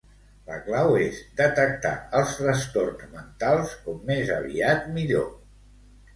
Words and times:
La 0.45 0.55
clau 0.69 0.95
és 1.01 1.19
detectar 1.41 1.91
els 2.21 2.33
trastorn 2.39 3.13
mentals 3.19 3.77
com 3.85 4.01
més 4.09 4.35
aviat 4.39 4.91
millor. 4.99 5.31